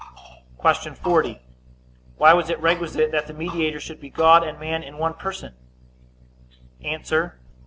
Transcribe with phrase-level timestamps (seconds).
[0.59, 0.93] Q.
[0.95, 1.41] 40.
[2.17, 5.53] Why was it requisite that the mediator should be God and man in one person?